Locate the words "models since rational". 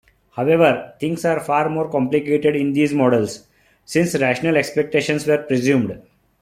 2.91-4.57